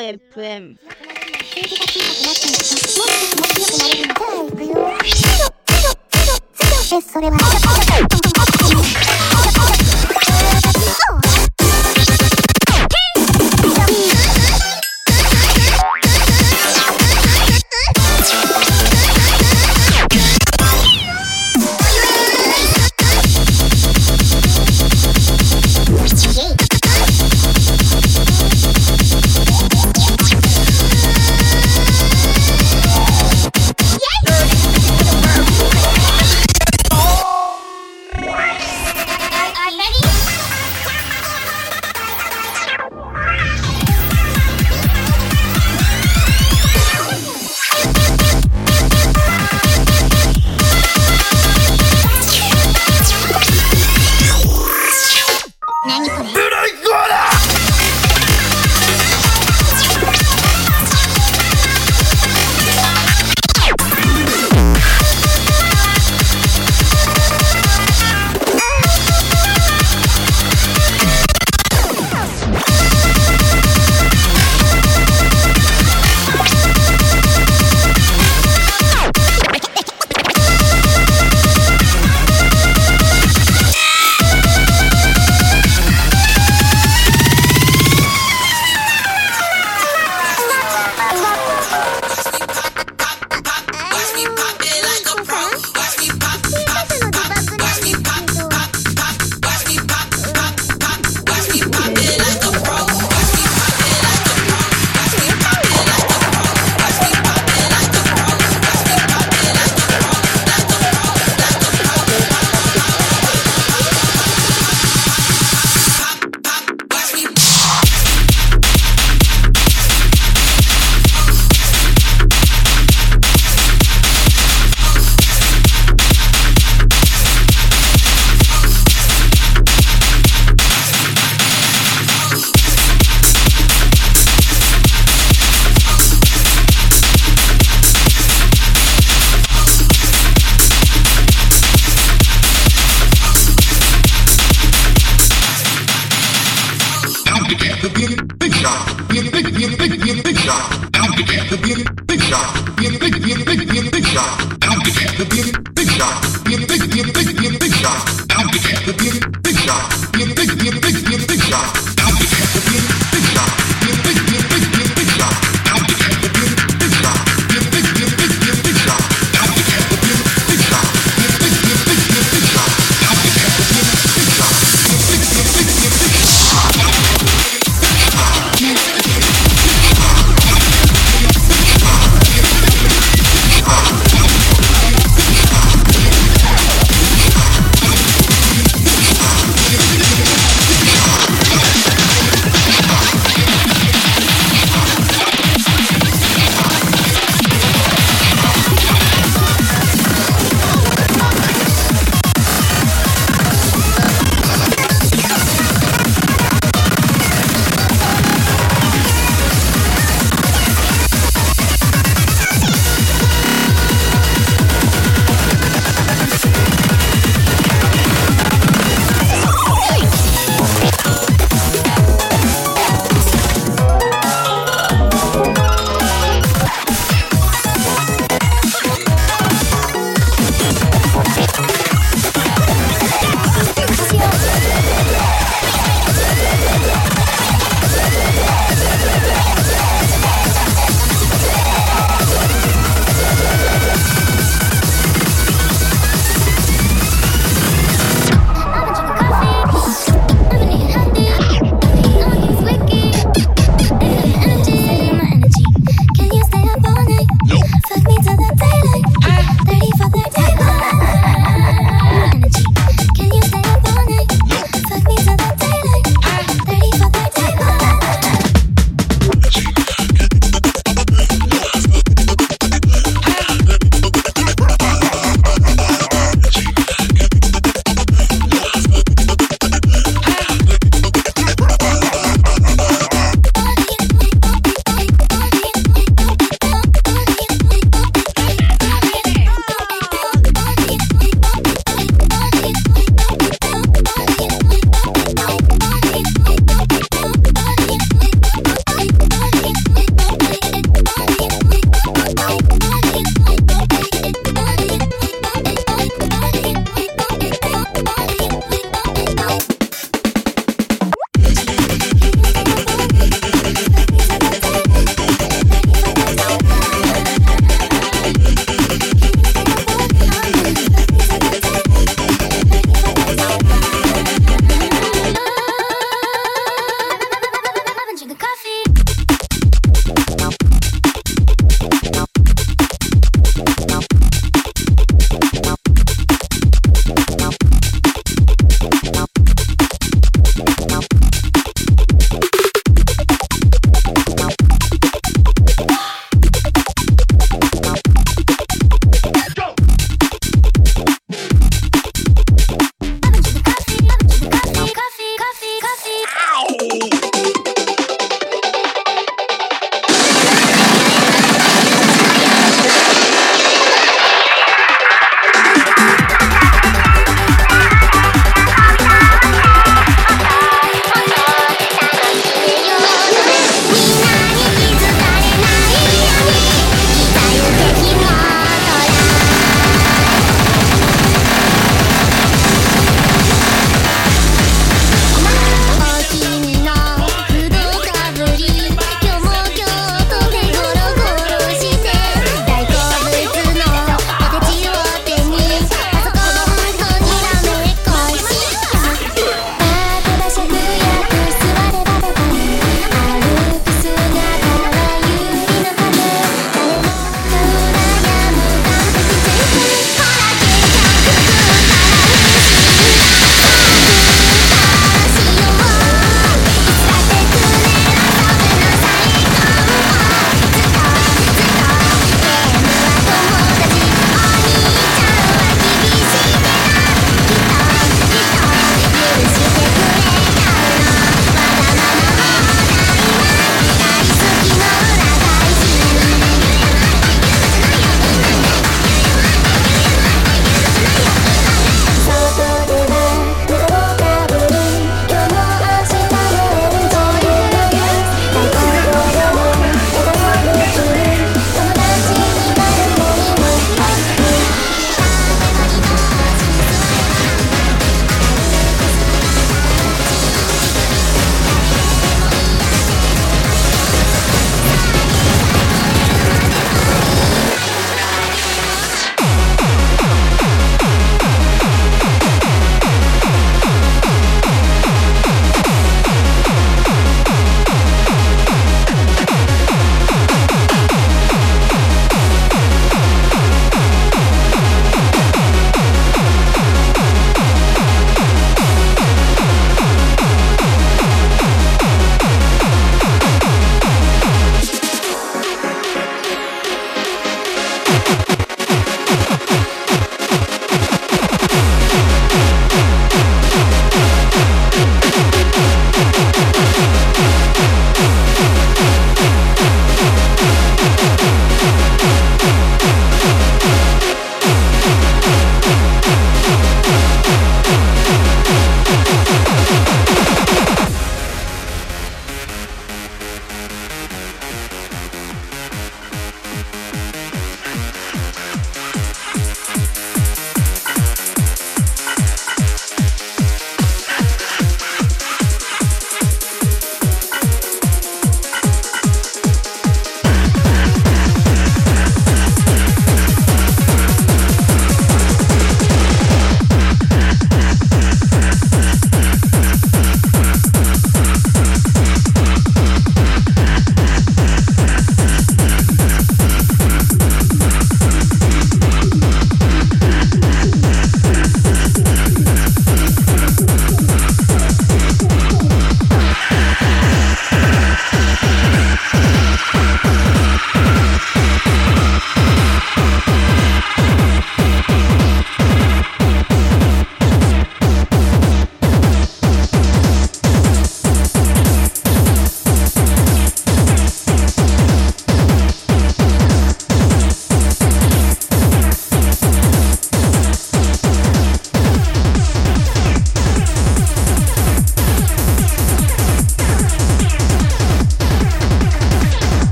[0.00, 0.76] FM
[7.02, 7.38] それは。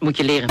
[0.00, 0.48] Moet je leren.